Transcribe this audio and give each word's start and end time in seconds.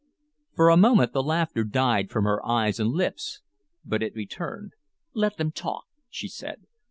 For 0.55 0.69
a 0.71 0.77
moment 0.77 1.13
the 1.13 1.21
laughter 1.21 1.63
died 1.63 2.09
from 2.09 2.23
her 2.25 2.43
eyes 2.43 2.79
and 2.79 2.89
lips, 2.89 3.41
but 3.85 4.01
it 4.01 4.15
returned. 4.15 4.73
"Let 5.13 5.37
them 5.37 5.51
talk," 5.51 5.85
she 6.09 6.27
said. 6.27 6.63